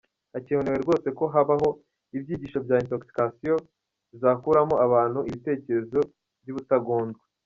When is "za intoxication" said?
2.67-3.59